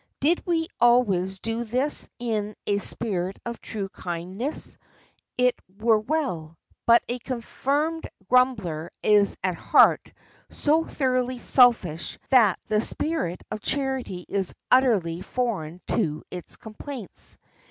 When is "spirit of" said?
2.79-3.61, 12.81-13.61